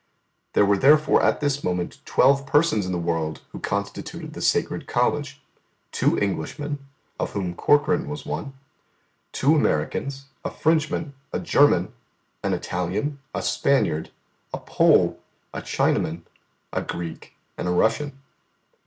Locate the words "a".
10.43-10.49, 11.31-11.39, 13.35-13.43, 14.51-14.57, 15.53-15.61, 16.73-16.81, 17.67-17.71